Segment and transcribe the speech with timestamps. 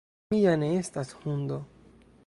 [0.33, 1.63] Mi ja ne estas hundo!